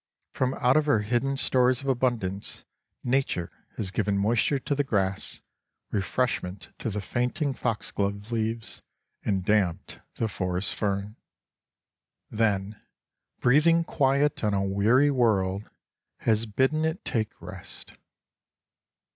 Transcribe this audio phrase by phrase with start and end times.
[0.31, 2.65] From out her hidden stores of abundance,
[3.03, 5.43] Nature has given moisture to the grass,
[5.91, 8.81] refreshment to the fainting foxglove leaves,
[9.23, 11.17] and damped the forest fern.
[12.31, 12.81] Then,
[13.41, 15.69] breathing quiet on a weary world,
[16.21, 17.93] has bidden it take rest.